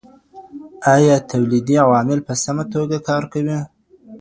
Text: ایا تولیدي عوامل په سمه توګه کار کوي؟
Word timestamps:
ایا 0.93 1.15
تولیدي 1.31 1.75
عوامل 1.85 2.19
په 2.27 2.33
سمه 2.43 2.63
توګه 2.73 2.97
کار 3.09 3.23
کوي؟ 3.33 3.59